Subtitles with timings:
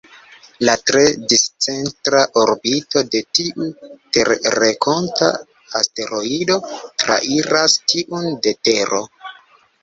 [0.67, 1.01] La tre
[1.33, 3.67] discentra orbito de tiu
[4.17, 5.29] terrenkonta
[5.81, 6.59] asteroido
[7.05, 9.05] trairas tiun de Tero.